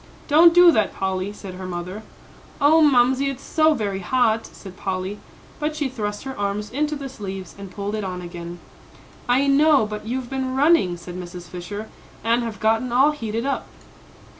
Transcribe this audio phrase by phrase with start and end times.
[0.27, 2.01] "Don't do that, Polly," said her mother.
[2.59, 5.19] "Oh, Mamsie, it's so very hot," said Polly;
[5.59, 8.57] but she thrust her arms into the sleeves and pulled it on again.
[9.29, 11.47] "I know; but you've been running," said Mrs.
[11.47, 11.87] Fisher,
[12.23, 13.67] "and have gotten all heated up."